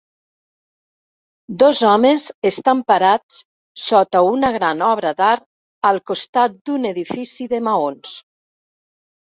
Dos 1.63 1.81
homes 1.89 2.25
estan 2.51 2.81
parats 2.93 3.37
sota 3.89 4.23
una 4.31 4.51
gran 4.57 4.83
obra 4.87 5.13
d'art 5.21 5.47
al 5.93 6.03
costat 6.11 6.59
d'un 6.65 6.91
edifici 6.97 7.51
de 7.57 7.65
maons. 7.71 8.19